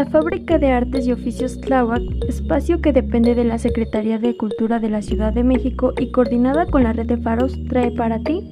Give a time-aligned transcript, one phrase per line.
[0.00, 4.78] La Fábrica de Artes y Oficios Tláhuac, espacio que depende de la Secretaría de Cultura
[4.78, 8.50] de la Ciudad de México y coordinada con la red de faros, trae para ti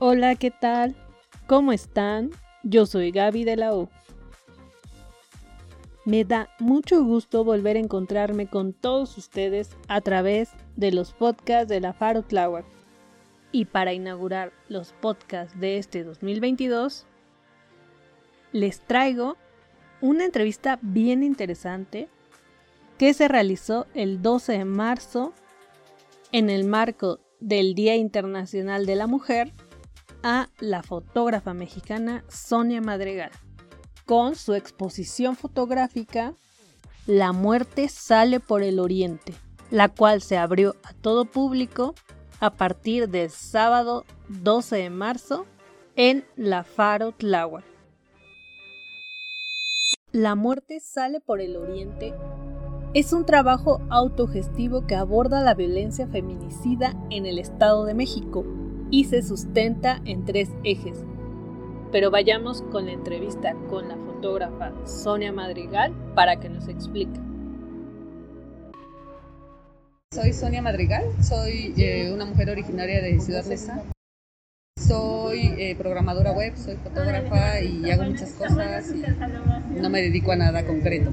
[0.00, 0.96] Hola, ¿qué tal?
[1.46, 2.30] ¿Cómo están?
[2.64, 3.88] Yo soy Gaby de la U.
[6.08, 11.68] Me da mucho gusto volver a encontrarme con todos ustedes a través de los podcasts
[11.68, 12.64] de la Faro Tláhuac.
[13.52, 17.04] Y para inaugurar los podcasts de este 2022,
[18.52, 19.36] les traigo
[20.00, 22.08] una entrevista bien interesante
[22.96, 25.34] que se realizó el 12 de marzo
[26.32, 29.52] en el marco del Día Internacional de la Mujer
[30.22, 33.30] a la fotógrafa mexicana Sonia Madrigal
[34.08, 36.32] con su exposición fotográfica
[37.06, 39.34] La muerte sale por el oriente,
[39.70, 41.94] la cual se abrió a todo público
[42.40, 45.46] a partir del sábado 12 de marzo
[45.94, 47.64] en La Faro Tláhuac.
[50.10, 52.14] La muerte sale por el oriente
[52.94, 58.46] es un trabajo autogestivo que aborda la violencia feminicida en el Estado de México
[58.90, 61.04] y se sustenta en tres ejes,
[61.90, 67.18] pero vayamos con la entrevista con la fotógrafa Sonia Madrigal para que nos explique.
[70.12, 73.82] Soy Sonia Madrigal, soy eh, una mujer originaria de Ciudad Mesa.
[74.78, 80.36] Soy eh, programadora web, soy fotógrafa y hago muchas cosas y no me dedico a
[80.36, 81.12] nada concreto.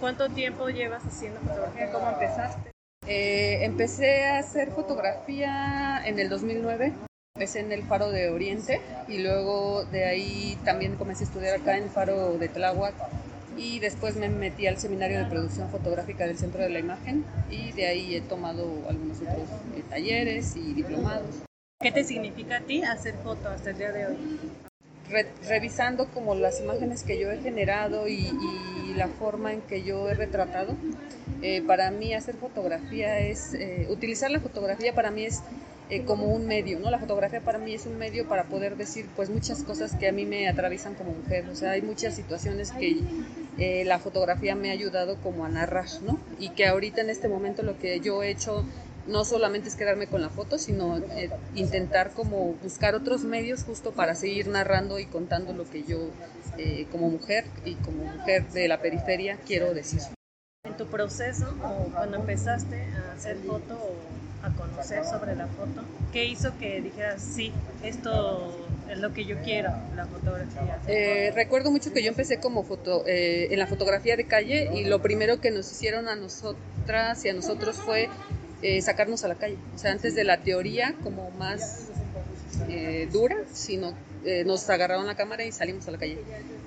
[0.00, 1.92] ¿Cuánto tiempo llevas haciendo fotografía?
[1.92, 2.70] ¿Cómo empezaste?
[3.06, 7.07] Eh, empecé a hacer fotografía en el 2009
[7.38, 11.76] Empecé en el Faro de Oriente y luego de ahí también comencé a estudiar acá
[11.76, 12.94] en el Faro de Tláhuac
[13.56, 17.70] y después me metí al seminario de producción fotográfica del Centro de la Imagen y
[17.70, 21.44] de ahí he tomado algunos otros eh, talleres y diplomados.
[21.80, 24.16] ¿Qué te significa a ti hacer foto hasta el día de hoy?
[25.48, 28.30] revisando como las imágenes que yo he generado y,
[28.96, 30.74] la forma en que yo he retratado,
[31.40, 35.40] eh, para mí hacer fotografía es, eh, utilizar la fotografía para mí es
[35.90, 36.90] eh, como un medio, ¿no?
[36.90, 40.12] La fotografía para mí es un medio para poder decir pues muchas cosas que a
[40.12, 43.00] mí me atraviesan como mujer, o sea, hay muchas situaciones que
[43.56, 46.20] eh, la fotografía me ha ayudado como a narrar, ¿no?
[46.38, 48.66] Y que ahorita en este momento lo que yo he hecho
[49.06, 53.92] no solamente es quedarme con la foto, sino eh, intentar como buscar otros medios justo
[53.92, 56.10] para seguir narrando y contando lo que yo
[56.90, 60.00] como mujer y como mujer de la periferia quiero decir.
[60.64, 65.84] En tu proceso o cuando empezaste a hacer foto o a conocer sobre la foto?
[66.12, 68.54] ¿Qué hizo que dijeras, sí, esto
[68.90, 70.78] es lo que yo quiero, la fotografía?
[70.86, 74.84] Eh, recuerdo mucho que yo empecé como foto, eh, en la fotografía de calle y
[74.84, 78.08] lo primero que nos hicieron a nosotras y a nosotros fue
[78.62, 79.56] eh, sacarnos a la calle.
[79.74, 81.86] O sea, antes de la teoría como más
[83.12, 83.94] dura, sino
[84.44, 86.18] nos agarraron la cámara y salimos a la calle.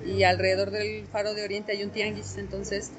[0.06, 2.92] Y alrededor del faro de Oriente hay un tianguis, entonces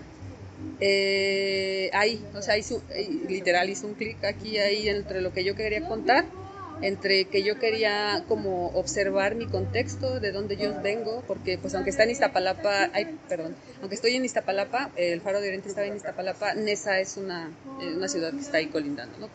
[0.80, 5.44] eh, ahí, o sea, hizo, eh, literal hizo un clic aquí, ahí entre lo que
[5.44, 6.24] yo quería contar,
[6.82, 11.90] entre que yo quería como observar mi contexto, de dónde yo vengo, porque pues aunque
[11.90, 15.96] está en Iztapalapa, ay, perdón, aunque estoy en Iztapalapa, el Faro de Oriente estaba en
[15.96, 17.50] Iztapalapa, Nesa es una,
[17.80, 19.28] eh, una ciudad que está ahí colindando, ¿no?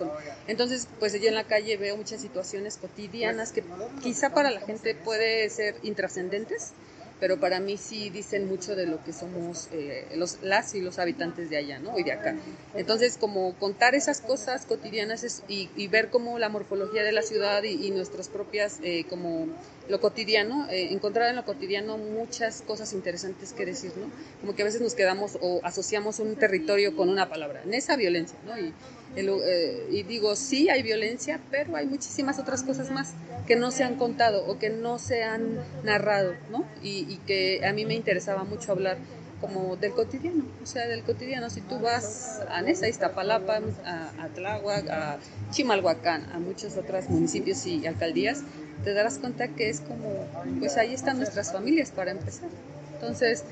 [0.47, 3.63] entonces, pues yo en la calle veo muchas situaciones cotidianas que
[4.03, 6.73] quizá para la gente puede ser intrascendentes,
[7.19, 10.99] pero para mí sí dicen mucho de lo que somos eh, los, las y los
[10.99, 11.97] habitantes de allá, ¿no?
[11.97, 12.35] Y de acá.
[12.75, 17.89] Entonces, como contar esas cosas cotidianas y, ver cómo la morfología de la ciudad y,
[17.91, 19.47] nuestras propias, eh, como
[19.89, 24.11] lo cotidiano, eh, encontrar en lo cotidiano muchas cosas interesantes que decir, ¿no?
[24.41, 27.95] Como que a veces nos quedamos o asociamos un territorio con una palabra, en esa
[27.95, 28.57] violencia, ¿no?
[28.59, 28.73] Y,
[29.15, 33.13] y digo, sí hay violencia, pero hay muchísimas otras cosas más
[33.47, 36.65] que no se han contado o que no se han narrado, ¿no?
[36.83, 38.97] Y, y que a mí me interesaba mucho hablar
[39.41, 41.49] como del cotidiano, o sea, del cotidiano.
[41.49, 45.17] Si tú vas a Nesa, Iztapalapa, a, a Tláhuac, a
[45.51, 48.41] Chimalhuacán, a muchos otros municipios y alcaldías,
[48.83, 50.27] te darás cuenta que es como,
[50.59, 52.49] pues ahí están nuestras familias para empezar.
[52.93, 53.43] Entonces,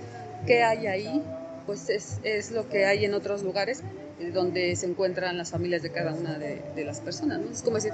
[0.46, 1.24] ¿qué hay ahí?
[1.66, 3.84] Pues es, es lo que hay en otros lugares eh,
[4.34, 7.52] donde se encuentran las familias de cada una de, de las personas, ¿no?
[7.52, 7.92] Es como decir,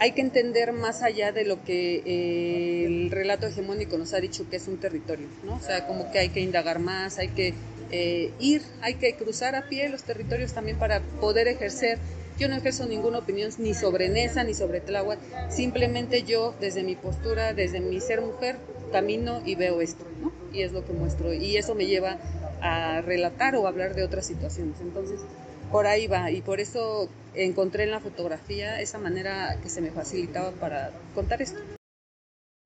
[0.00, 4.48] hay que entender más allá de lo que eh, el relato hegemónico nos ha dicho
[4.48, 5.56] que es un territorio, ¿no?
[5.56, 7.52] O sea, como que hay que indagar más, hay que
[7.90, 11.98] eh, ir, hay que cruzar a pie los territorios también para poder ejercer.
[12.38, 15.18] Yo no ejerzo ninguna opinión ni sobre Nesa ni sobre Tláhuac,
[15.50, 18.56] simplemente yo desde mi postura, desde mi ser mujer,
[18.92, 20.32] camino y veo esto, ¿no?
[20.50, 22.18] Y es lo que muestro y eso me lleva
[22.62, 24.80] a relatar o hablar de otras situaciones.
[24.80, 25.20] Entonces,
[25.70, 29.90] por ahí va y por eso encontré en la fotografía esa manera que se me
[29.90, 31.60] facilitaba para contar esto.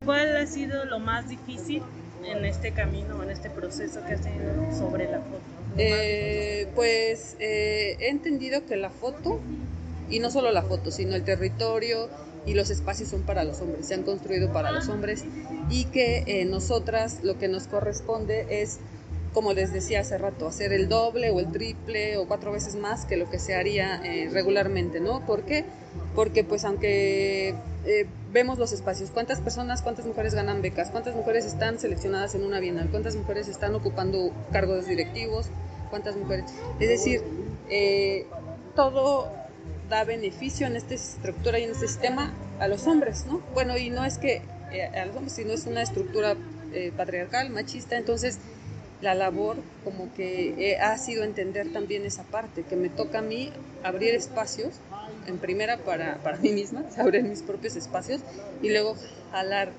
[0.04, 1.82] ¿Cuál ha sido lo más difícil
[2.24, 5.40] en este camino, en este proceso que has tenido sobre la foto?
[5.76, 9.40] Eh, pues eh, he entendido que la foto,
[10.10, 12.08] y no solo la foto, sino el territorio
[12.46, 15.24] y los espacios son para los hombres, se han construido para los hombres
[15.70, 18.78] y que eh, nosotras lo que nos corresponde es
[19.34, 23.04] como les decía hace rato, hacer el doble o el triple o cuatro veces más
[23.04, 25.26] que lo que se haría eh, regularmente, ¿no?
[25.26, 25.64] ¿Por qué?
[26.14, 27.54] Porque pues aunque
[27.84, 32.44] eh, vemos los espacios, cuántas personas, cuántas mujeres ganan becas, cuántas mujeres están seleccionadas en
[32.44, 35.46] una bienal, cuántas mujeres están ocupando cargos directivos,
[35.90, 36.44] cuántas mujeres...
[36.78, 37.22] Es decir,
[37.68, 38.26] eh,
[38.76, 39.32] todo
[39.90, 43.42] da beneficio en esta estructura y en este sistema a los hombres, ¿no?
[43.52, 44.42] Bueno, y no es que
[44.96, 46.36] a los hombres, sino es una estructura
[46.96, 48.38] patriarcal, machista, entonces
[49.04, 53.52] la labor como que ha sido entender también esa parte, que me toca a mí
[53.84, 54.74] abrir espacios,
[55.26, 58.22] en primera para, para mí misma, abrir mis propios espacios
[58.62, 58.96] y luego
[59.30, 59.70] jalar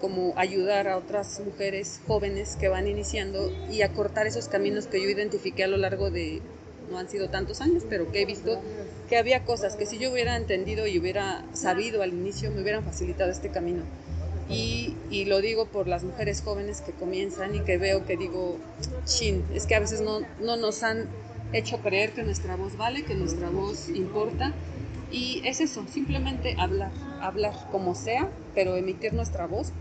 [0.00, 5.08] como ayudar a otras mujeres jóvenes que van iniciando y acortar esos caminos que yo
[5.08, 6.40] identifiqué a lo largo de,
[6.88, 8.60] no han sido tantos años, pero que he visto
[9.08, 12.84] que había cosas que si yo hubiera entendido y hubiera sabido al inicio, me hubieran
[12.84, 13.82] facilitado este camino.
[14.48, 18.56] Y, y, lo digo por las mujeres jóvenes que comienzan y que veo que digo,
[19.04, 21.06] chin, es que a veces no, no nos han
[21.52, 24.54] hecho creer que nuestra voz vale, que nuestra voz importa.
[25.10, 26.90] Y es eso, simplemente hablar,
[27.20, 29.72] hablar como sea, pero emitir nuestra voz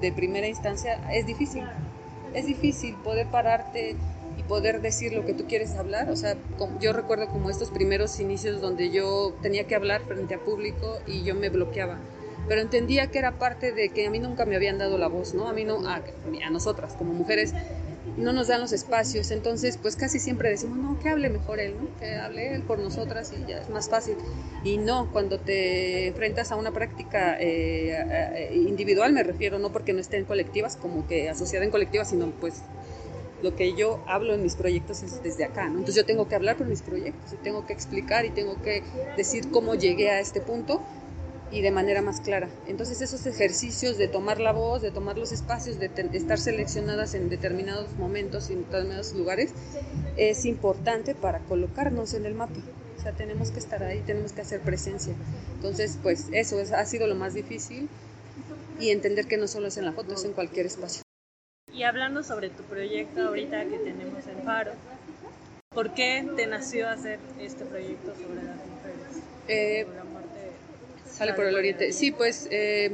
[0.00, 1.64] de primera instancia es difícil.
[2.34, 3.96] Es difícil poder pararte
[4.38, 6.10] y poder decir lo que tú quieres hablar.
[6.10, 6.36] O sea,
[6.80, 11.22] yo recuerdo como estos primeros inicios donde yo tenía que hablar frente a público y
[11.22, 11.98] yo me bloqueaba
[12.48, 15.34] pero entendía que era parte de que a mí nunca me habían dado la voz,
[15.34, 15.48] ¿no?
[15.48, 16.02] A mí no, a,
[16.50, 17.54] nosotras como mujeres
[18.16, 21.74] no nos dan los espacios, entonces pues casi siempre decimos, no, que hable mejor él,
[21.80, 21.88] ¿no?
[21.98, 24.16] Que hable él por nosotras y ya es más fácil.
[24.62, 30.00] Y no, cuando te enfrentas a una práctica eh, individual, me refiero, no porque no
[30.00, 32.62] esté en colectivas, como que asociada en colectivas, sino pues
[33.42, 35.78] lo que yo hablo en mis proyectos es desde acá, ¿no?
[35.78, 38.82] Entonces yo tengo que hablar por mis proyectos y tengo que explicar y tengo que
[39.16, 40.82] decir cómo llegué a este punto
[41.54, 42.48] y de manera más clara.
[42.66, 47.28] Entonces esos ejercicios de tomar la voz, de tomar los espacios, de, estar seleccionadas en
[47.28, 49.52] determinados momentos y en determinados lugares,
[50.16, 52.58] es importante para colocarnos en el mapa.
[52.98, 55.14] O sea, tenemos que estar ahí, tenemos que hacer presencia.
[55.54, 57.88] Entonces, pues eso es, ha sido lo más difícil
[58.80, 61.02] y entender que no solo es en la foto, es en cualquier espacio.
[61.72, 64.72] Y hablando sobre tu proyecto ahorita que tenemos en Faro,
[65.70, 69.22] ¿por qué te nació hacer este proyecto sobre las mujeres?
[69.46, 69.86] Eh,
[71.16, 71.92] Sale por el oriente.
[71.92, 72.90] Sí, pues eh,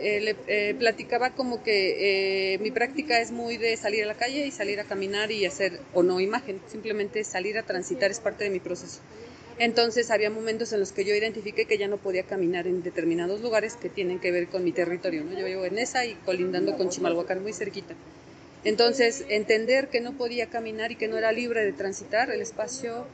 [0.00, 4.46] eh, le eh, platicaba como que mi práctica es muy de salir a la calle
[4.46, 8.44] y salir a caminar y hacer, o no imagen, simplemente salir a transitar es parte
[8.44, 9.00] de mi proceso.
[9.58, 13.40] Entonces había momentos en los que yo identifiqué que ya no podía caminar en determinados
[13.42, 15.22] lugares que tienen que ver con mi territorio.
[15.24, 15.38] ¿no?
[15.38, 17.94] Yo vivo en esa y colindando con Chimalhuacán, muy cerquita.
[18.64, 23.06] Entonces, entender que no podía caminar y que no era libre de transitar el espacio,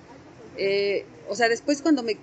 [1.28, 2.16] o sea, después cuando me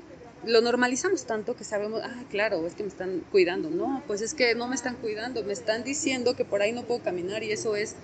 [0.45, 3.69] lo normalizamos tanto que sabemos, ah, claro, es que me están cuidando.
[3.69, 6.83] No, pues es que no me están cuidando, me están diciendo que por ahí no
[6.83, 7.95] puedo caminar y eso es,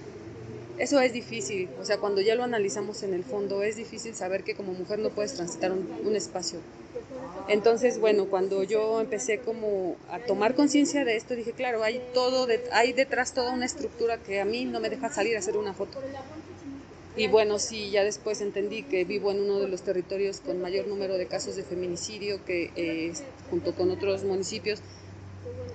[0.78, 1.70] eso es difícil.
[1.82, 5.00] O sea, cuando ya lo analizamos en el fondo, es difícil saber que como mujer
[5.00, 6.60] no puedes transitar un, espacio.
[7.48, 12.48] Entonces, bueno, cuando yo empecé como a tomar conciencia de esto, dije, claro, hay todo,
[12.72, 15.74] hay detrás toda una estructura que a mí no me deja salir a hacer una
[15.74, 16.00] foto.
[17.20, 20.88] Y bueno, sí, ya después entendí que vivo en uno de los territorios con mayor
[20.88, 23.12] número de casos de feminicidio, que eh,
[23.50, 24.80] junto con otros municipios,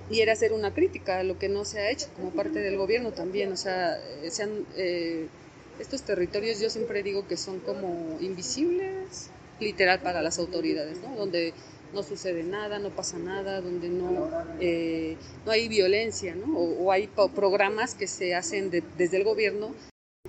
[0.09, 2.77] y era hacer una crítica a lo que no se ha hecho como parte del
[2.77, 3.51] gobierno también.
[3.51, 5.27] O sea, eh, sean, eh,
[5.77, 11.15] estos territorios yo siempre digo que son como invisibles, literal, para las autoridades, ¿no?
[11.15, 11.53] Donde
[11.93, 14.31] no sucede nada, no pasa nada, donde no,
[15.45, 16.57] no hay violencia, ¿no?
[16.57, 19.75] O, hay programas que se hacen desde el gobierno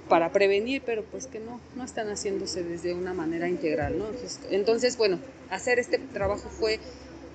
[0.09, 4.07] para prevenir, pero pues que no, no están haciéndose desde una manera integral, ¿no?
[4.51, 5.19] Entonces, bueno,
[5.51, 6.79] hacer este trabajo fue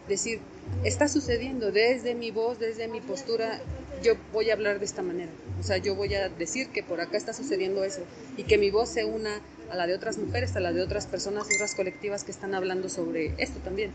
[0.08, 0.40] decir,
[0.84, 3.60] está sucediendo desde mi voz, desde mi postura,
[4.04, 5.32] yo voy a hablar de esta manera.
[5.60, 8.02] O sea, yo voy a decir que por acá está sucediendo eso
[8.38, 11.06] y que mi voz se una a la de otras mujeres, a la de otras
[11.08, 13.92] personas, otras colectivas que están hablando sobre esto también.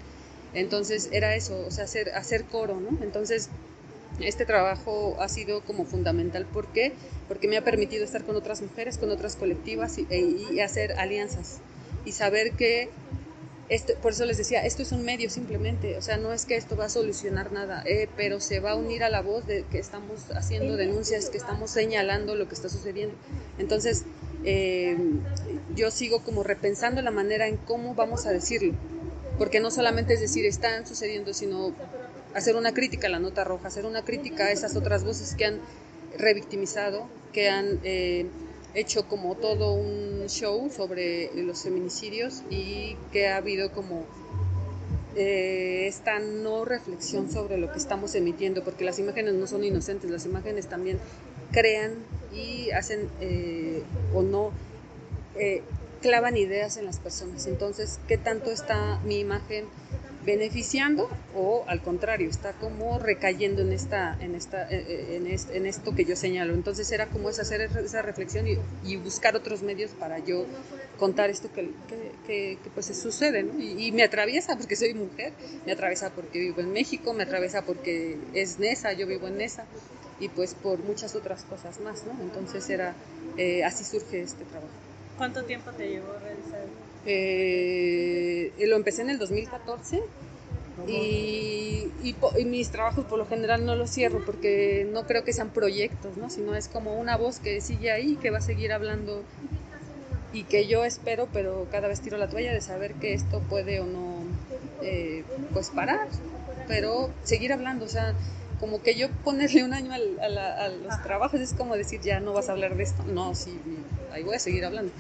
[0.55, 3.03] Entonces era eso, o sea, hacer, hacer coro, ¿no?
[3.03, 3.51] Entonces
[4.21, 6.47] este trabajo ha sido como fundamental.
[6.47, 6.93] ¿Por qué?
[7.29, 11.59] Porque me ha permitido estar con otras mujeres, con otras colectivas y, e, hacer alianzas
[12.05, 12.89] y saber que,
[13.69, 16.57] esto, por eso les decía, esto es un medio simplemente, o sea, no es que
[16.57, 19.65] esto va a solucionar nada, eh, pero se va a unir a la voz de
[19.65, 23.17] que estamos haciendo denuncias, que estamos señalando lo que está sucediendo.
[23.59, 24.05] Entonces,
[24.45, 24.97] eh,
[25.75, 28.75] yo sigo como repensando la manera en cómo vamos a decirlo,
[29.37, 31.75] porque no solamente es decir están sucediendo, sino
[32.37, 35.47] hacer una crítica a la nota roja, hacer una crítica a esas otras voces que
[35.47, 35.59] han
[36.19, 38.27] revictimizado, que han eh,
[38.75, 44.05] hecho como todo un show sobre los feminicidios y que ha habido como
[45.17, 50.11] eh, esta no reflexión sobre lo que estamos emitiendo, porque las imágenes no son inocentes,
[50.11, 50.99] las imágenes también
[51.53, 51.95] crean
[52.35, 53.83] y hacen eh,
[54.15, 54.53] o no
[56.03, 57.47] clavan ideas en las personas.
[57.47, 59.65] Entonces, ¿qué tanto está mi imagen
[60.27, 64.85] beneficiando o al contrario, está como recayendo en, esta, en, esta, eh,
[65.21, 66.53] eh, en, esto que yo señalo.
[66.53, 70.45] Entonces era como es hacer esa reflexión y, buscar otros medios para yo
[70.99, 71.71] contar esto que,
[72.27, 73.47] que, pues sucede.
[73.59, 75.33] Y, me atraviesa porque soy mujer,
[75.65, 79.65] me atraviesa porque vivo en México, me atraviesa porque es Nesa, yo vivo en Nesa
[80.19, 82.05] y pues por muchas otras cosas más.
[82.05, 82.21] ¿no?
[82.21, 82.95] Entonces era,
[83.37, 84.73] eh, así surge este trabajo.
[85.17, 86.56] ¿Cuánto tiempo te llevó a realizar?
[87.07, 90.03] Eh, lo empecé en el 2014
[90.89, 91.89] y,
[92.45, 96.31] mis trabajos por lo general no los cierro porque no creo que sean proyectos, ¿no?
[96.31, 99.23] sino es como una voz que sigue ahí, que va a seguir hablando
[100.33, 103.81] y que yo espero, pero cada vez tiro la toalla de saber que esto puede
[103.81, 104.17] o no
[104.83, 106.09] eh, pues parar,
[106.69, 108.15] pero seguir hablando, o sea,
[108.61, 112.49] como que yo ponerle un año a, los trabajos es como decir ya no vas
[112.49, 113.59] a hablar de esto, no, sí,
[114.13, 114.93] ahí voy a seguir hablando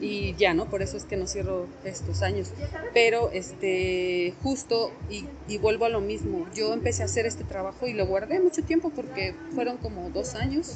[0.00, 0.68] y ya, ¿no?
[0.68, 2.50] Por eso es que no cierro estos años.
[2.94, 7.92] Pero este, justo, y, vuelvo a lo mismo, yo empecé a hacer este trabajo y
[7.92, 10.74] lo guardé mucho tiempo porque fueron como dos años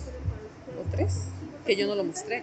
[0.79, 1.19] o tres
[1.67, 2.43] que yo no lo mostré.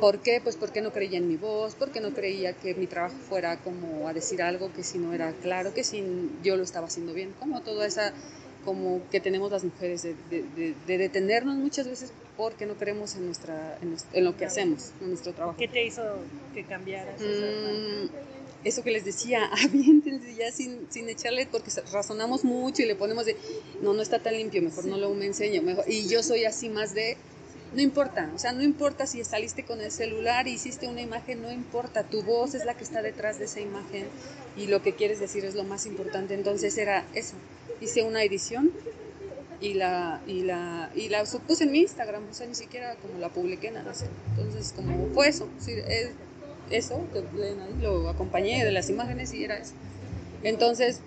[0.00, 0.40] ¿Por qué?
[0.40, 4.06] Pues porque no creía en mi voz, porque no creía que mi trabajo fuera como
[4.06, 6.04] a decir algo que si no era claro, que si
[6.44, 8.12] yo lo estaba haciendo bien, como toda esa
[8.64, 13.76] como que tenemos las mujeres, de, de, detenernos muchas veces porque no creemos en, nuestra,
[13.82, 15.58] en, lo que hacemos, en nuestro trabajo.
[15.58, 16.02] ¿Qué te hizo
[16.54, 17.20] que cambiaras?
[17.20, 18.06] Mm,
[18.64, 23.26] eso que les decía, aviéntense ya sin, sin echarle, porque razonamos mucho y le ponemos
[23.26, 23.36] de,
[23.82, 25.84] no, no está tan limpio, mejor no lo me enseño, mejor.
[25.88, 27.16] Y yo soy así más de,
[27.74, 31.42] no importa, o sea, no importa si saliste con el celular y hiciste una imagen,
[31.42, 34.06] no importa, tu voz es la que está detrás de esa imagen
[34.56, 36.34] y lo que quieres decir es lo más importante.
[36.34, 37.34] Entonces era eso,
[37.80, 38.72] hice una edición
[39.60, 43.18] y la, y la, y la supuse en mi Instagram, o sea, ni siquiera como
[43.18, 43.92] la publiqué nada.
[44.30, 46.10] Entonces, como fue eso, es
[46.70, 47.24] eso, que
[47.80, 49.72] lo acompañé de las imágenes y era eso.
[50.42, 51.00] Entonces,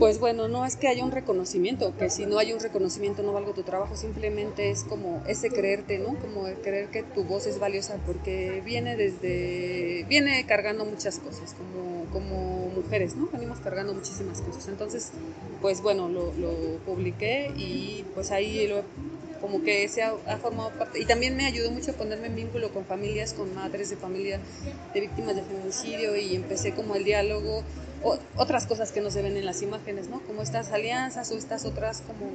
[0.00, 3.34] pues bueno, no es que haya un reconocimiento, que si no hay un reconocimiento no
[3.34, 6.18] valgo tu trabajo, simplemente es como ese creerte, ¿no?
[6.18, 12.06] Como creer que tu voz es valiosa porque viene desde, viene cargando muchas cosas, como,
[12.12, 13.28] como mujeres, ¿no?
[13.30, 14.68] Venimos cargando muchísimas cosas.
[14.68, 15.12] Entonces,
[15.60, 18.82] pues bueno, lo, lo publiqué y pues ahí lo,
[19.40, 20.98] como que se ha, formado parte.
[20.98, 24.40] Y también me ayudó mucho a ponerme en vínculo con familias, con madres de familia
[24.94, 27.62] de víctimas de feminicidio y empecé como el diálogo
[28.36, 30.20] otras cosas que no se ven en las imágenes, ¿no?
[30.20, 32.30] Como estas alianzas o estas otras como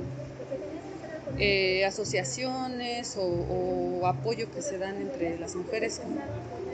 [1.37, 5.99] eh, asociaciones o, apoyo que se dan entre las mujeres,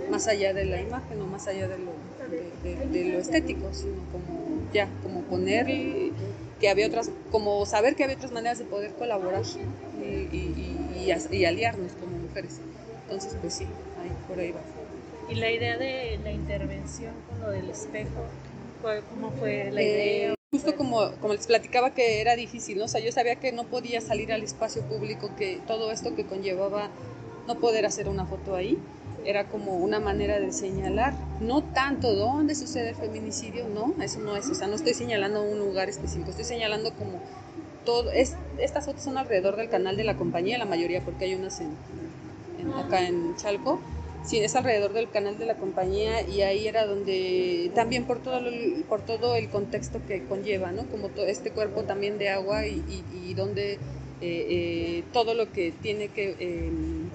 [0.10, 4.69] más allá de la imagen o más allá de lo, de, lo estético, sino como
[4.74, 5.67] ya, como poner
[6.60, 9.43] que había otras, como saber que había otras maneras de poder colaborar
[10.01, 12.60] y, y, aliarnos como mujeres.
[13.03, 14.60] Entonces, pues sí, ahí, por ahí va.
[15.29, 18.25] Y la idea de la intervención con lo del espejo,
[18.81, 20.31] ¿Cómo fue la idea?
[20.31, 22.85] Eh, justo como, como les platicaba que era difícil, ¿no?
[22.85, 26.25] O sea, yo sabía que no podía salir al espacio público, que todo esto que
[26.25, 26.89] conllevaba
[27.47, 28.77] no poder hacer una foto ahí,
[29.23, 34.35] era como una manera de señalar, no tanto dónde sucede el feminicidio, no, eso no
[34.35, 37.21] es, o sea, no estoy señalando un lugar específico, estoy señalando como
[37.85, 41.35] todo, es, estas fotos son alrededor del canal de la compañía, la mayoría, porque hay
[41.35, 41.77] unas en,
[42.73, 43.79] acá en Chalco,
[44.25, 48.40] sí, es alrededor del canal de la compañía y ahí era donde también por todo,
[48.88, 50.86] por todo el contexto que conlleva, ¿no?
[50.88, 53.80] Como todo este cuerpo también de agua y, y, donde eh,
[54.22, 57.10] eh, todo lo que tiene que, em,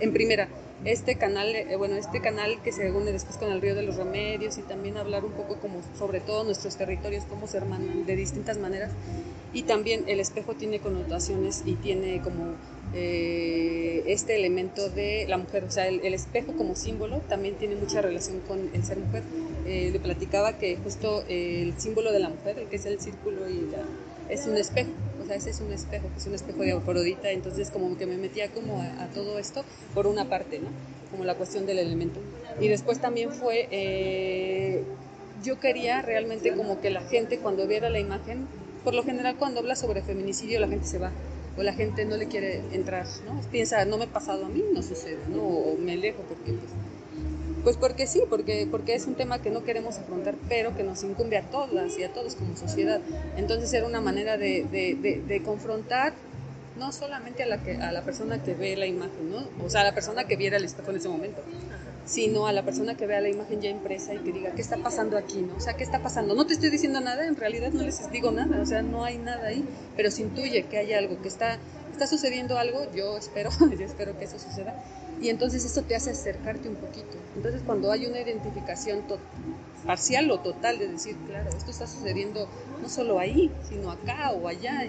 [0.00, 0.48] en primera,
[0.84, 3.96] este canal, eh, bueno, este canal que se une después con el río de los
[3.96, 8.16] remedios y también hablar un poco como sobre todo nuestros territorios, cómo se hermanan de
[8.16, 8.90] distintas maneras.
[9.52, 12.54] Y también el espejo tiene connotaciones y tiene como
[12.94, 18.02] eh, este elemento de la mujer, o sea, el, espejo como símbolo también tiene mucha
[18.02, 19.22] relación con el ser mujer.
[19.66, 23.48] Eh, le platicaba que justo el símbolo de la mujer, el que es el círculo
[23.48, 23.84] y la,
[24.28, 24.90] es un espejo,
[25.22, 28.16] o sea, ese es un espejo, es un espejo de Afrodita, entonces como que me
[28.16, 30.68] metía como a, todo esto por una parte, ¿no?
[31.10, 32.20] Como la cuestión del elemento.
[32.60, 34.82] Y después también fue, eh,
[35.42, 38.46] yo quería realmente como que la gente cuando viera la imagen,
[38.84, 41.12] por lo general cuando habla sobre feminicidio la gente se va,
[41.56, 43.40] o la gente no le quiere entrar, ¿no?
[43.50, 45.42] Piensa, no me ha pasado a mí, no sucede, ¿no?
[45.42, 46.70] O me alejo porque pues,
[47.62, 51.02] pues porque sí, porque, porque es un tema que no queremos afrontar, pero que nos
[51.04, 53.00] incumbe a todas y a todos como sociedad.
[53.36, 56.14] Entonces era una manera de, confrontar
[56.78, 59.44] no solamente a la, que, a la persona que ve la imagen, ¿no?
[59.64, 61.42] o sea, a la persona que viera el espejo en ese momento,
[62.04, 64.76] sino a la persona que vea la imagen ya impresa y que diga, ¿qué está
[64.76, 65.38] pasando aquí?
[65.42, 65.56] ¿no?
[65.56, 66.34] O sea, ¿qué está pasando?
[66.34, 69.18] No te estoy diciendo nada, en realidad no les digo nada, o sea, no hay
[69.18, 69.64] nada ahí,
[69.96, 71.58] pero se intuye que hay algo, que está,
[71.92, 74.74] está sucediendo algo, yo espero, yo espero que eso suceda,
[75.20, 77.16] y entonces eso te hace acercarte un poquito.
[77.36, 79.04] Entonces cuando hay una identificación
[79.86, 82.48] parcial o total de decir, claro, esto está sucediendo
[82.80, 84.84] no solo ahí, sino acá o allá,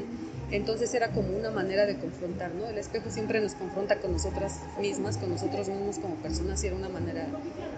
[0.53, 2.67] entonces era como una manera de confrontar, ¿no?
[2.67, 6.75] El espejo siempre nos confronta con nosotras mismas, con nosotros mismos como personas y era
[6.75, 7.25] una manera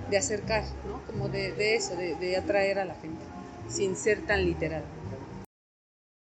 [0.09, 1.01] de acercar, ¿no?
[1.07, 3.23] Como de, eso, de, atraer a la gente,
[3.69, 4.83] sin ser tan literal.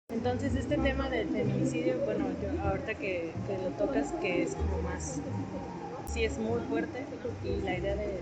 [0.09, 2.27] Entonces este tema del feminicidio, bueno,
[2.63, 3.31] ahorita que,
[3.63, 5.21] lo tocas, que es como más,
[6.05, 7.03] sí es muy fuerte
[7.43, 8.21] y la idea de,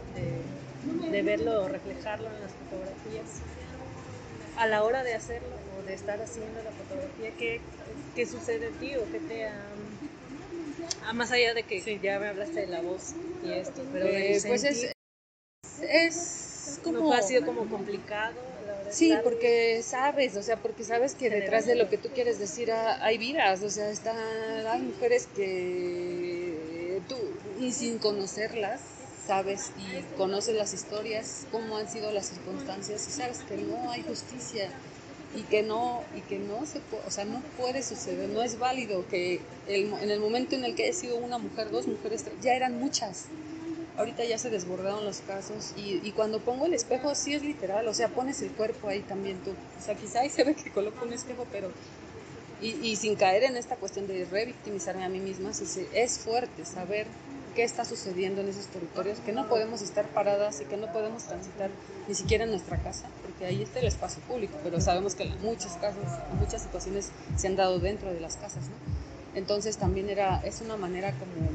[1.12, 3.42] de verlo, reflejarlo en las fotografías,
[4.56, 7.62] a la hora de hacerlo o de estar haciendo la fotografía, ¿qué,
[8.16, 9.60] qué sucede en ti o qué te ha...
[11.06, 13.14] Ah, más allá de que ya me hablaste de la voz
[13.44, 14.94] y esto, pero eh, pues es,
[15.82, 17.14] es como...
[17.14, 18.36] ha sido como complicado?
[18.92, 22.72] Sí, porque sabes, o sea, porque sabes que detrás de lo que tú quieres decir
[22.72, 24.18] hay vidas, o sea, están,
[24.68, 27.16] hay mujeres que tú,
[27.60, 28.82] y sin conocerlas,
[29.26, 34.04] sabes y conoces las historias, cómo han sido las circunstancias y sabes que no hay
[34.04, 34.70] justicia
[35.36, 38.60] y que no y que no se puede, o sea, no puede suceder, no es
[38.60, 42.54] válido que en el momento en el que he sido una mujer, dos mujeres, ya
[42.54, 43.26] eran muchas.
[43.98, 47.88] Ahorita ya se desbordaron los casos y, y, cuando pongo el espejo sí es literal,
[47.88, 49.52] o sea, pones el cuerpo ahí también tú.
[49.52, 51.70] O sea, quizá ahí se ve que coloco un espejo, pero
[52.62, 55.52] y, y sin caer en esta cuestión de revictimizarme a mí misma,
[55.94, 57.06] es fuerte saber
[57.56, 61.24] qué está sucediendo en esos territorios, que no podemos estar paradas y que no podemos
[61.24, 61.70] transitar
[62.08, 65.42] ni siquiera en nuestra casa, porque ahí está el espacio público, pero sabemos que en
[65.42, 66.04] muchos casos,
[66.40, 69.40] muchas situaciones se han dado dentro de las casas, ¿no?
[69.40, 71.50] Entonces también era, es una manera como,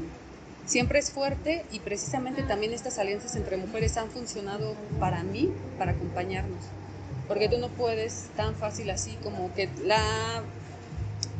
[0.65, 5.91] siempre es fuerte y precisamente también estas alianzas entre mujeres han funcionado para mí, para
[5.91, 6.61] acompañarnos,
[7.27, 10.43] porque tú no puedes tan fácil así como que la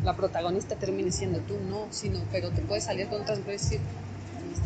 [0.03, 3.65] la protagonista termine siendo tú, no, sino, pero te puedes salir con otras mujeres y
[3.65, 3.81] decir,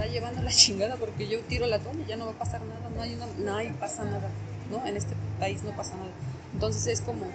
[0.02, 2.90] está llevando la chingada porque yo tiro la toalla, ya no va a pasar nada,
[2.96, 4.30] no hay, una, hay, pasa nada,
[4.70, 4.86] ¿no?
[4.86, 6.12] En este país no pasa nada.
[6.54, 7.26] Entonces es como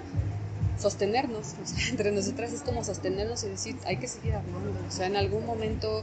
[0.79, 1.55] sostenernos,
[1.91, 5.47] entre nosotras es como sostenernos y decir, hay que seguir hablando, o sea, en algún
[5.47, 6.03] momento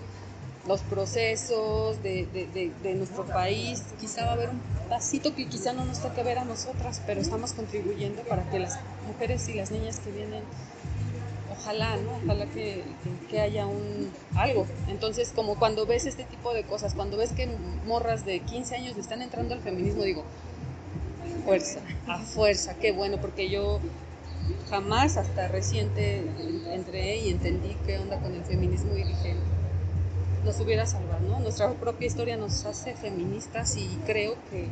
[0.68, 5.74] los procesos de, de, de, nuestro país, quizá va a haber un pasito que quizá
[5.74, 9.72] no nos toque ver a nosotras, pero estamos contribuyendo para que las mujeres y las
[9.72, 10.42] niñas que vienen
[11.60, 11.98] ojalá.
[12.24, 12.84] Ojalá que,
[13.40, 14.68] haya un algo.
[14.88, 17.50] Entonces, como cuando ves este tipo de cosas, cuando ves que
[17.86, 20.24] morras de 15 años están entrando al feminismo, digo,
[21.46, 23.80] fuerza, a fuerza, qué bueno, porque yo
[24.70, 26.24] jamás hasta reciente
[26.72, 29.36] entré y entendí qué onda con el feminismo y dije,
[30.44, 31.40] nos hubiera salvado, ¿no?
[31.40, 34.68] Nuestra propia historia nos hace feministas y creo que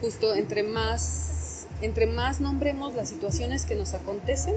[0.00, 4.54] justo entre más, entre más nombremos las situaciones que nos acontecen,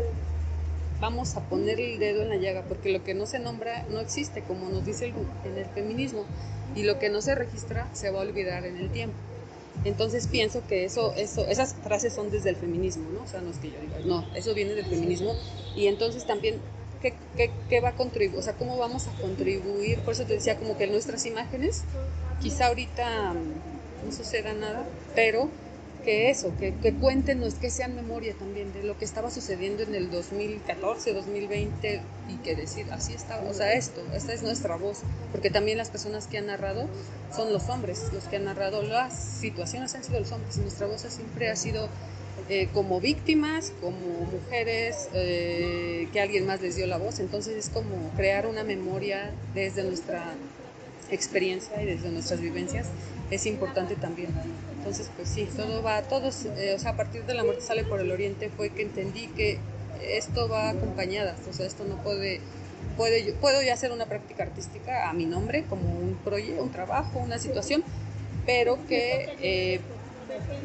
[1.01, 3.99] vamos a poner el dedo en la llaga, porque lo que no se nombra no
[3.99, 6.25] existe, como nos dice el, en el feminismo,
[6.75, 9.17] y lo que no se registra se va a olvidar en el tiempo.
[9.83, 13.23] Entonces pienso que eso, eso, esas frases son desde el feminismo, ¿no?
[13.23, 15.33] O sea, no es que yo diga, no, eso viene del feminismo.
[15.75, 16.59] Y entonces también,
[17.01, 18.37] ¿qué, qué, qué va a contribuir?
[18.37, 19.99] O sea, ¿cómo vamos a contribuir?
[19.99, 21.83] Por eso te decía como que nuestras imágenes,
[22.41, 24.85] quizá ahorita no suceda nada,
[25.15, 25.49] pero
[26.01, 29.95] que eso, que, que cuéntenos, que sean memoria también de lo que estaba sucediendo en
[29.95, 34.99] el 2014, 2020 y que decir, así está, o sea, esto, esta es nuestra voz,
[35.31, 36.87] porque también las personas que han narrado
[37.35, 40.87] son los hombres, los que han narrado las situaciones han sido los hombres y nuestra
[40.87, 41.87] voz siempre ha sido
[42.49, 43.97] eh, como víctimas, como
[44.31, 49.31] mujeres eh, que alguien más les dio la voz, entonces es como crear una memoria
[49.53, 50.33] desde nuestra
[51.11, 52.87] experiencia y desde nuestras vivencias
[53.29, 54.29] es importante también.
[54.81, 57.83] Entonces, pues sí, todo va, todos, eh, o sea, a partir de la muerte sale
[57.83, 59.59] por el oriente fue que entendí que
[60.01, 62.41] esto va acompañada, o sea, esto no puede,
[62.97, 67.19] puede puedo ya hacer una práctica artística a mi nombre, como un proyecto, un trabajo,
[67.19, 67.83] una situación,
[68.47, 69.81] pero que eh,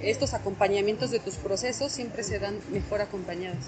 [0.03, 3.67] estos acompañamientos de tus procesos siempre se dan mejor acompañados.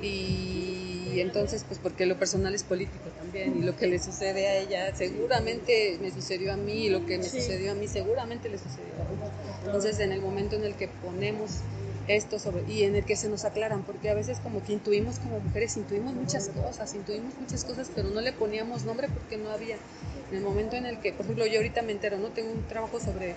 [0.00, 0.77] Y
[1.20, 4.94] entonces, pues porque lo personal es político también y lo que le sucede a ella
[4.94, 8.92] seguramente me sucedió a mí y lo que me sucedió a mí seguramente le sucedió
[8.94, 9.30] a ella.
[9.64, 11.50] Entonces, en el momento en el que ponemos
[12.08, 15.18] esto sobre, y en el que se nos aclaran, porque a veces como que intuimos
[15.18, 19.50] como mujeres, intuimos muchas cosas, intuimos muchas cosas, pero no le poníamos nombre porque no
[19.50, 19.76] había.
[20.30, 22.28] En el momento en el que, por ejemplo, yo ahorita me entero, ¿no?
[22.28, 23.34] Tengo un trabajo sobre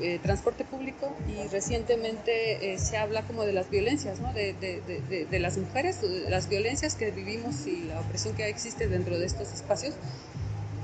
[0.00, 4.18] eh, transporte público y recientemente eh, se habla como de las violencias.
[4.34, 9.18] De, de, de, las mujeres, las violencias que vivimos y la opresión que existe dentro
[9.18, 9.94] de estos espacios.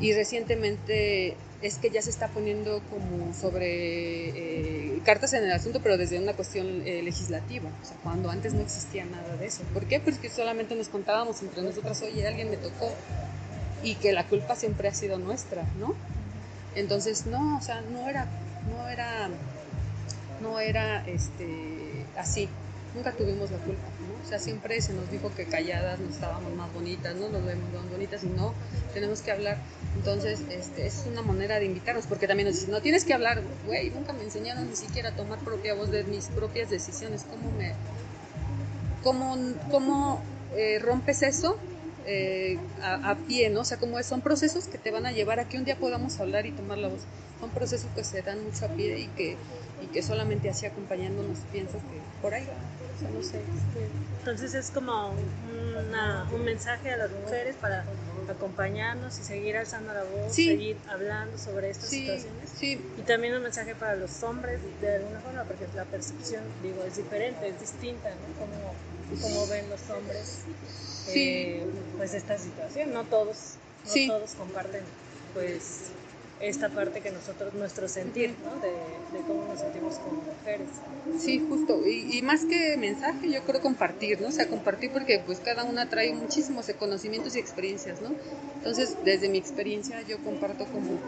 [0.00, 5.80] Y recientemente es que ya se está poniendo como sobre eh, cartas en el asunto,
[5.82, 9.62] pero desde una cuestión legislativa, o sea, cuando antes no existía nada de eso.
[9.72, 10.00] ¿Por qué?
[10.00, 12.92] Porque solamente nos contábamos entre nosotras, oye, alguien me tocó,
[13.82, 15.94] y que la culpa siempre ha sido nuestra, ¿no?
[16.74, 18.28] Entonces, no, o sea, no era,
[18.70, 19.28] no era,
[20.40, 22.48] no era, este, así,
[22.96, 24.24] nunca tuvimos la culpa, ¿no?
[24.24, 27.28] O sea, siempre se nos dijo que calladas nos estábamos más bonitas, ¿no?
[27.28, 28.54] Nos vemos más bonitas y no,
[28.94, 29.58] tenemos que hablar.
[29.96, 33.42] Entonces, este, es una manera de invitarnos, porque también nos dicen, no tienes que hablar,
[33.66, 37.24] güey, nunca me enseñaron ni siquiera a tomar propia voz de mis propias decisiones.
[37.24, 37.74] ¿Cómo me,
[39.02, 39.36] cómo,
[39.70, 40.20] cómo
[40.56, 41.58] eh, rompes eso?
[42.08, 43.60] Eh, a, a, pie, ¿no?
[43.60, 46.20] O sea, como son procesos que te van a llevar a que un día podamos
[46.20, 47.00] hablar y tomar la voz.
[47.40, 49.36] Son procesos que se dan mucho a pie y que,
[49.82, 52.48] y que solamente así acompañándonos pienso que por ahí.
[52.94, 53.42] O sea, no sé.
[54.18, 57.84] Entonces es como una, un mensaje a las mujeres para
[58.28, 60.46] acompañarnos y seguir alzando la voz, Sí.
[60.46, 62.50] seguir hablando sobre estas Sí, situaciones.
[62.50, 66.82] sí, Y también un mensaje para los hombres de alguna forma, porque la percepción, digo,
[66.84, 68.34] es diferente, es distinta, ¿no?
[68.40, 68.74] Cómo,
[69.22, 70.44] cómo ven los hombres
[71.08, 71.64] eh,
[71.96, 72.92] pues esta situación.
[72.92, 74.82] No todos, no todos comparten
[75.34, 75.90] pues
[76.40, 78.60] esta parte que nosotros, nuestro sentir, ¿no?
[78.60, 80.68] De, de cómo nos sentimos como mujeres.
[81.18, 81.86] Sí, justo.
[81.86, 84.28] Y, y más que mensaje, yo creo compartir, ¿no?
[84.28, 88.10] O sea, compartir porque pues cada una trae muchísimos conocimientos y experiencias, ¿no?
[88.58, 90.98] Entonces, desde mi experiencia, yo comparto como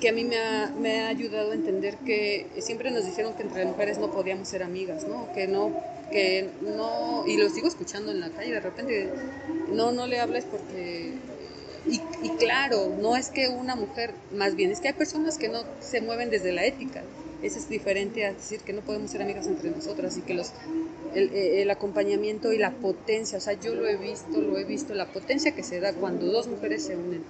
[0.00, 3.42] que a mí me ha, me ha ayudado a entender que siempre nos dijeron que
[3.42, 5.32] entre mujeres no podíamos ser amigas, ¿no?
[5.32, 5.72] Que no,
[6.10, 9.10] que no, y lo sigo escuchando en la calle de repente,
[9.72, 11.14] no, no le hables porque
[11.86, 15.48] y, y, claro, no es que una mujer, más bien es que hay personas que
[15.48, 17.02] no se mueven desde la ética.
[17.42, 20.52] Eso es diferente a decir que no podemos ser amigas entre nosotras y que los,
[21.14, 24.94] el, el, acompañamiento y la potencia, o sea, yo lo he visto, lo he visto,
[24.94, 27.22] la potencia que se da cuando dos mujeres se unen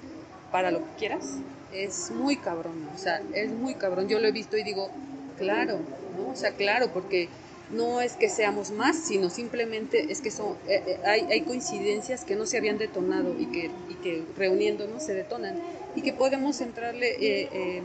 [0.52, 1.38] para lo que quieras,
[1.74, 4.08] es muy cabrón, o sea, es muy cabrón.
[4.08, 4.90] Yo lo he visto y digo,
[5.36, 5.80] claro,
[6.16, 6.32] ¿no?
[6.32, 7.28] O sea, claro, porque
[7.70, 12.24] no es que seamos más, sino simplemente es que son, eh, eh, hay, hay, coincidencias
[12.24, 15.59] que no se habían detonado y que, y que reuniéndonos se detonan
[15.94, 17.83] y que podemos entrarle eh,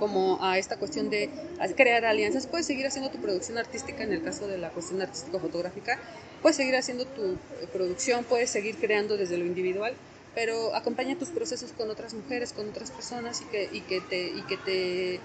[0.00, 1.30] como a esta cuestión de
[1.76, 2.46] crear alianzas.
[2.46, 5.98] Puedes seguir haciendo tu producción artística en el caso de la cuestión artístico-fotográfica,
[6.42, 7.36] puedes seguir haciendo tu
[7.72, 9.94] producción, puedes seguir creando desde lo individual,
[10.34, 14.28] pero acompaña tus procesos con otras mujeres, con otras personas y que, y que te...
[14.28, 15.20] Y que te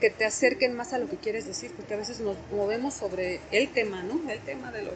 [0.00, 3.40] que te acerquen más a lo que quieres decir, porque a veces nos movemos sobre
[3.50, 4.30] el tema, ¿no?
[4.30, 4.92] El tema de lo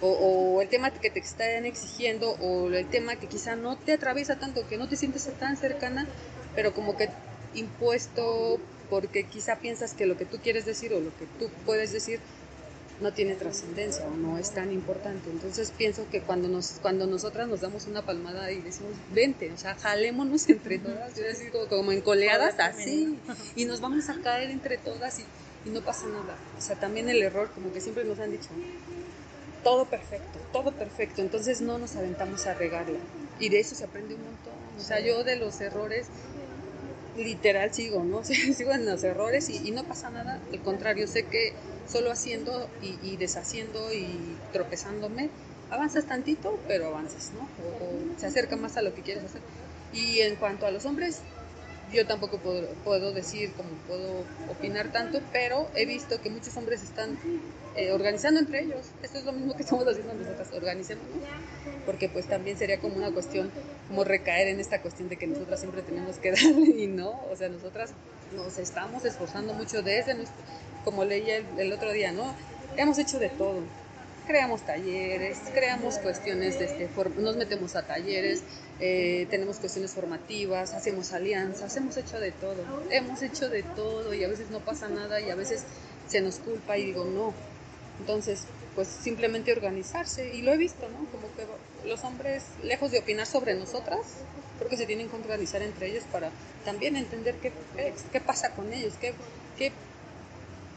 [0.00, 3.92] o, o, el tema que te están exigiendo o el tema que quizá no te
[3.92, 6.06] atraviesa tanto, que no te sientes tan cercana,
[6.54, 7.08] pero como que
[7.54, 8.58] impuesto
[8.90, 12.20] porque quizá piensas que lo que tú quieres decir o lo que tú puedes decir
[13.04, 15.28] no tiene trascendencia o no es tan importante.
[15.30, 19.58] Entonces pienso que cuando nos cuando nosotras nos damos una palmada y decimos, vente, o
[19.58, 23.18] sea, jalémonos entre todas, yo decir, como, como encoleadas así,
[23.54, 25.24] y nos vamos a caer entre todas y,
[25.66, 26.34] y, no pasa nada.
[26.58, 28.48] O sea, también el error, como que siempre nos han dicho,
[29.62, 32.98] todo perfecto, todo perfecto, entonces no nos aventamos a regarla.
[33.38, 34.54] Y de eso se aprende un montón.
[34.78, 36.06] O sea, yo de los errores
[37.18, 38.24] literal sigo, ¿no?
[38.24, 40.40] sigo en los errores y, y, no pasa nada.
[40.50, 41.52] Al contrario, sé que
[41.86, 45.30] solo haciendo y, y, deshaciendo y tropezándome,
[45.70, 47.42] avanzas tantito, pero avanzas, ¿no?
[47.42, 49.40] O, se acerca más a lo que quieres hacer.
[49.92, 51.20] Y en cuanto a los hombres,
[51.94, 56.82] yo tampoco puedo, puedo decir como puedo opinar tanto, pero he visto que muchos hombres
[56.82, 57.18] están
[57.76, 58.86] eh, organizando entre ellos.
[59.02, 61.04] Esto es lo mismo que estamos haciendo nosotras, organicemos,
[61.86, 63.50] porque pues también sería como una cuestión,
[63.88, 67.36] como recaer en esta cuestión de que nosotras siempre tenemos que darle y no, o
[67.36, 67.92] sea, nosotras
[68.34, 70.36] nos estamos esforzando mucho desde nuestro,
[70.84, 72.34] como leía el otro día, ¿no?
[72.76, 73.60] Hemos hecho de todo,
[74.26, 78.42] creamos talleres, creamos cuestiones, de este, nos metemos a talleres,
[78.80, 84.24] eh, tenemos cuestiones formativas, hacemos alianzas, hemos hecho de todo, hemos hecho de todo y
[84.24, 85.64] a veces no pasa nada y a veces
[86.08, 87.32] se nos culpa y digo no.
[88.00, 91.06] Entonces, pues simplemente organizarse y lo he visto, ¿no?
[91.10, 94.00] Como que los hombres, lejos de opinar sobre nosotras,
[94.58, 96.30] creo que se tienen que organizar entre ellos para
[96.64, 97.52] también entender qué,
[98.12, 99.14] qué pasa con ellos, qué,
[99.56, 99.70] qué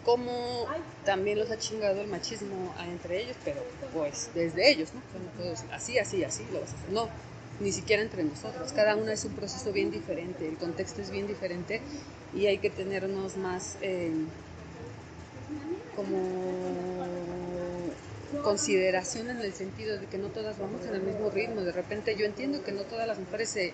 [0.08, 0.66] cómo
[1.04, 3.62] también los ha chingado el machismo entre ellos, pero
[3.94, 5.02] pues desde ellos, ¿no?
[5.02, 6.92] Sea, no puedo decir así, así, así, lo vas a hacer.
[6.92, 7.10] No,
[7.60, 8.72] ni siquiera entre nosotros.
[8.72, 11.82] Cada una es un proceso bien diferente, el contexto es bien diferente
[12.34, 14.14] y hay que tenernos más, eh,
[15.94, 16.18] como
[18.44, 21.64] consideración en el sentido de que no todas vamos en el mismo ritmo.
[21.64, 23.74] De repente yo entiendo que no todas las mujeres se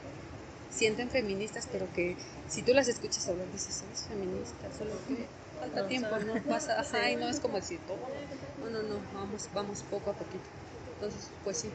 [0.71, 2.15] sienten feministas, pero que
[2.49, 7.10] si tú las escuchas hablar dices, eres feminista, solo que falta tiempo, no pasa, ajá,
[7.12, 7.97] y no es como decir todo.
[8.63, 10.43] No, no, no, vamos, vamos poco a poquito.
[10.95, 11.69] Entonces, pues sí.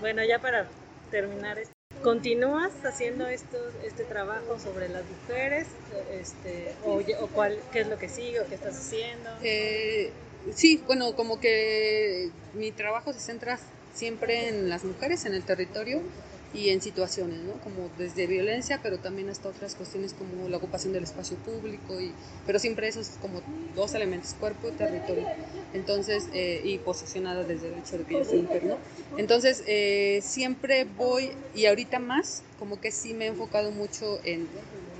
[0.00, 0.68] Bueno, ya para
[1.10, 1.58] terminar,
[2.02, 5.66] ¿continúas haciendo esto, este trabajo sobre las mujeres?
[6.10, 9.30] Este, o, o cuál, ¿Qué es lo que sigue o qué estás haciendo?
[9.42, 10.12] Eh,
[10.54, 13.58] sí, bueno, como que mi trabajo se centra
[13.94, 16.02] siempre en las mujeres, en el territorio
[16.54, 17.52] y en situaciones, ¿no?
[17.64, 22.12] Como desde violencia, pero también hasta otras cuestiones como la ocupación del espacio público, y,
[22.46, 23.40] pero siempre esos como
[23.74, 25.26] dos elementos, cuerpo y territorio.
[25.72, 28.76] Entonces, eh, y posicionada desde el hecho de que yo soy mujer, ¿no?
[29.16, 34.48] Entonces, eh, siempre voy, y ahorita más, como que sí me he enfocado mucho en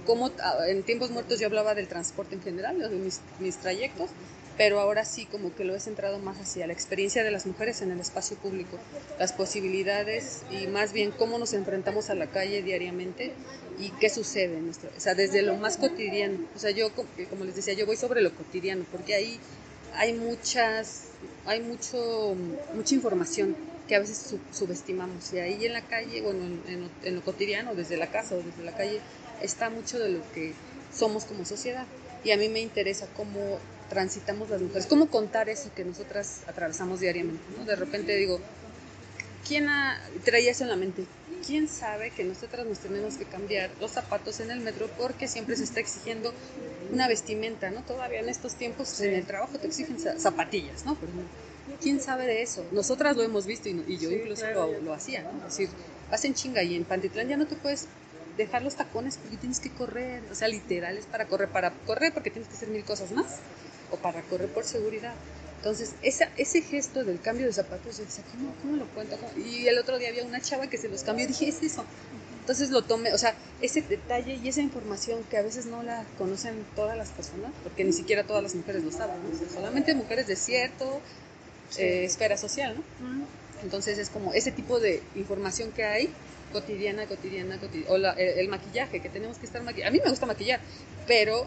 [0.06, 0.30] cómo,
[0.66, 4.10] en tiempos muertos yo hablaba del transporte en general, de mis, mis trayectos,
[4.56, 7.82] pero ahora sí como que lo he centrado más hacia la experiencia de las mujeres
[7.82, 8.78] en el espacio público,
[9.18, 13.32] las posibilidades y más bien cómo nos enfrentamos a la calle diariamente
[13.78, 16.90] y qué sucede, en nuestro, o sea, desde lo más cotidiano, o sea, yo
[17.30, 19.40] como les decía, yo voy sobre lo cotidiano, porque ahí
[19.94, 21.08] hay muchas,
[21.46, 22.34] hay mucho,
[22.74, 23.56] mucha información
[23.88, 25.32] que a veces subestimamos.
[25.32, 28.64] Y ahí en la calle, bueno, en, en lo cotidiano, desde la casa o desde
[28.64, 29.00] la calle,
[29.42, 30.54] está mucho de lo que
[30.94, 31.86] somos como sociedad.
[32.24, 33.58] Y a mí me interesa cómo
[33.92, 37.66] transitamos las mujeres, cómo contar eso que nosotras atravesamos diariamente, ¿no?
[37.66, 38.40] De repente digo,
[39.46, 41.04] ¿quién ha, traía eso en la mente?
[41.46, 45.56] ¿Quién sabe que nosotras nos tenemos que cambiar los zapatos en el metro porque siempre
[45.56, 46.32] se está exigiendo
[46.90, 47.82] una vestimenta, ¿no?
[47.82, 50.96] Todavía en estos tiempos en el trabajo te exigen zapatillas, ¿no?
[51.82, 52.64] ¿Quién sabe de eso?
[52.72, 55.46] Nosotras lo hemos visto y, yo incluso lo, lo, hacía, ¿no?
[55.46, 55.68] Es decir,
[56.10, 57.88] hacen chinga y en Pantitlán ya no te puedes
[58.38, 62.14] dejar los tacones porque tienes que correr, o sea, literal es para correr, para correr
[62.14, 63.40] porque tienes que hacer mil cosas más
[63.92, 65.14] o para correr por seguridad.
[65.58, 69.16] Entonces, esa, ese gesto del cambio de zapatos, yo decía, ¿cómo, cómo lo cuento?
[69.36, 71.84] Y el otro día había una chava que se los cambió y dije, es eso.
[72.40, 76.04] Entonces lo tomé, o sea, ese detalle y esa información que a veces no la
[76.18, 79.14] conocen todas las personas, porque ni siquiera todas las mujeres lo saben,
[79.54, 81.00] solamente mujeres de cierto
[81.78, 82.82] eh, esfera social, ¿no?
[83.62, 86.12] Entonces es como ese tipo de información que hay,
[86.52, 89.90] cotidiana, cotidiana, cotidiana, o el, maquillaje, que tenemos que estar maquillando.
[89.90, 90.58] A mí me gusta maquillar,
[91.06, 91.46] pero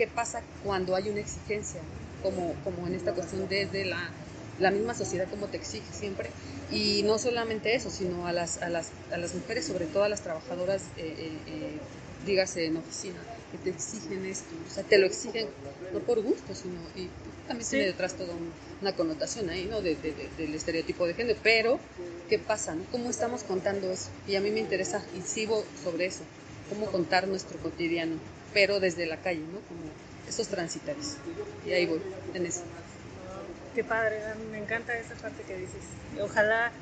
[0.00, 1.78] qué pasa cuando hay una exigencia,
[2.22, 4.10] como, como en esta cuestión desde la,
[4.58, 6.30] la misma sociedad como te exige siempre.
[6.72, 10.08] Y no solamente eso, sino a las, a las, a las mujeres, sobre todo a
[10.08, 11.78] las trabajadoras, eh, eh, eh,
[12.24, 13.20] dígase en oficina,
[13.52, 15.48] que te exigen esto, o sea, te lo exigen
[15.92, 17.10] no por gusto, sino, y
[17.46, 18.32] también tiene detrás toda
[18.80, 19.82] una connotación ahí, ¿no?
[19.82, 19.96] De,
[20.38, 21.78] del estereotipo de género, pero
[22.30, 22.84] ¿qué pasa, no?
[22.90, 24.08] ¿Cómo estamos contando eso?
[24.26, 26.22] Y a mí me interesa, y sigo sobre eso,
[26.70, 28.16] cómo contar nuestro cotidiano,
[28.52, 29.60] pero desde la calle, ¿no?
[29.60, 29.80] Como
[30.28, 31.16] esos transitarios.
[31.66, 32.00] Y ahí voy,
[32.34, 32.62] en eso.
[33.74, 35.82] Qué padre, me encanta esa parte que dices.
[36.20, 36.72] Ojalá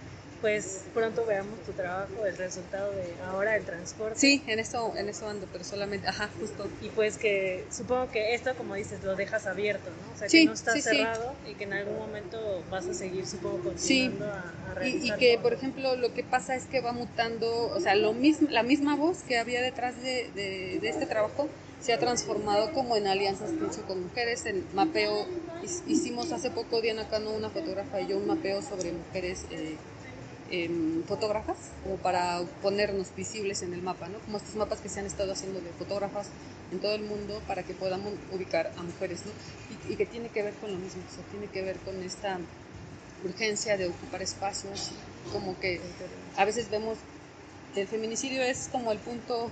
[0.40, 4.18] pues pronto veamos tu trabajo, el resultado de ahora el transporte.
[4.18, 6.68] Sí, en eso, en eso ando, pero solamente, ajá, justo.
[6.80, 10.14] Y pues que supongo que esto, como dices, lo dejas abierto, ¿no?
[10.14, 13.62] O sea, que no está cerrado y que en algún momento vas a seguir, supongo,
[13.64, 16.92] continuando a, a realizar Y, y que, por ejemplo, lo que pasa es que va
[16.92, 21.48] mutando, o sea, lo mismo, la misma voz que había detrás de, de, este trabajo
[21.80, 25.26] se ha transformado como en alianzas que hecho con mujeres, en mapeo,
[25.86, 29.76] hicimos hace poco Diana Cano, una fotógrafa y yo un mapeo sobre mujeres eh,
[30.50, 34.18] Em, fotógrafas como para ponernos visibles en el mapa, ¿no?
[34.20, 36.30] como estos mapas que se han estado haciendo de fotógrafas
[36.72, 39.32] en todo el mundo para que podamos ubicar a mujeres ¿no?
[39.92, 42.38] y, que tiene que ver con lo mismo, o sea, tiene que ver con esta
[43.24, 44.92] urgencia de ocupar espacios,
[45.32, 45.82] como que
[46.38, 46.96] a veces vemos
[47.76, 49.50] el feminicidio es como el punto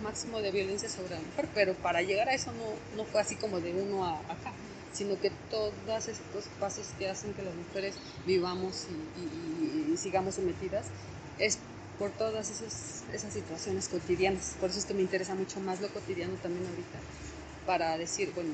[0.00, 3.34] máximo de violencia sobre la mujer, pero para llegar a eso no, no fue así
[3.34, 4.52] como de uno a acá
[4.96, 8.86] sino que todos estos pasos que hacen que las mujeres vivamos
[9.18, 10.86] y, sigamos sometidas
[11.38, 11.58] es
[11.98, 14.56] por todas esas, esas situaciones cotidianas.
[14.60, 16.98] Por eso es que me interesa mucho más lo cotidiano también ahorita,
[17.64, 18.50] para decir, bueno,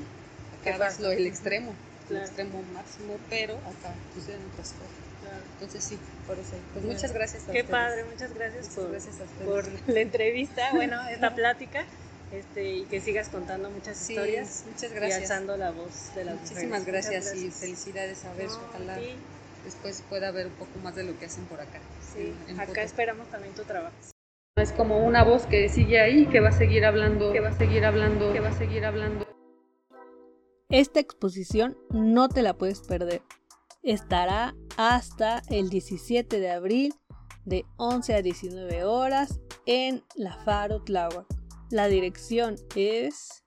[0.61, 1.73] acá es lo, el extremo,
[2.09, 5.13] el extremo máximo, pero acá suceden otras cosas.
[5.55, 6.55] Entonces sí, por eso.
[6.73, 7.49] Pues muchas gracias.
[7.49, 11.85] A Qué padre, muchas gracias, por, gracias por la entrevista, bueno, esta plática.
[12.33, 14.65] Este, y que sigas contando muchas historias.
[14.67, 15.19] Muchas gracias.
[15.19, 18.97] Y alzando la voz de las Muchísimas gracias, y felicidades a ver, ojalá
[19.63, 21.79] después pueda ver un poco más de lo que hacen por acá.
[22.13, 23.95] Sí, acá esperamos también tu trabajo.
[24.55, 27.57] Es como una voz que sigue ahí, que va a seguir hablando, que va a
[27.57, 29.25] seguir hablando, que va a seguir hablando.
[30.69, 33.21] Esta exposición no te la puedes perder.
[33.83, 36.95] Estará hasta el 17 de abril
[37.45, 41.42] de 11 a 19 horas en La Faro Tláhuac.
[41.69, 43.43] La dirección es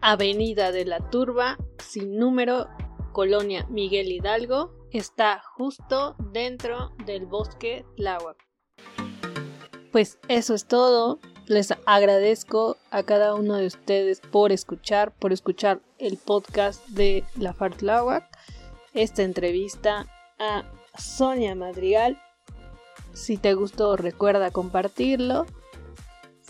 [0.00, 2.68] Avenida de la Turba, sin número,
[3.12, 8.36] Colonia Miguel Hidalgo, está justo dentro del bosque Tláhuac.
[9.92, 11.20] Pues eso es todo.
[11.46, 17.52] Les agradezco a cada uno de ustedes por escuchar, por escuchar el podcast de La
[17.52, 18.24] Fartláhuac,
[18.94, 20.06] esta entrevista
[20.38, 20.64] a
[20.98, 22.20] Sonia Madrigal.
[23.12, 25.46] Si te gustó, recuerda compartirlo.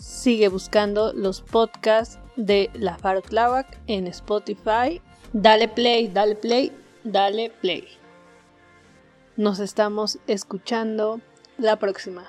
[0.03, 5.01] Sigue buscando los podcasts de La Fartláhuac en Spotify.
[5.31, 6.73] Dale play, dale play,
[7.05, 7.87] dale play.
[9.37, 11.21] Nos estamos escuchando
[11.57, 12.25] la próxima.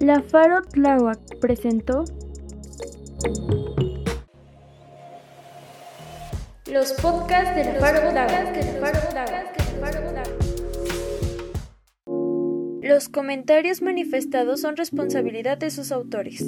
[0.00, 2.04] La Faro Tláhuac presentó
[6.68, 8.12] los podcasts de la Faro.
[12.82, 16.44] Los comentarios manifestados son responsabilidad de sus autores.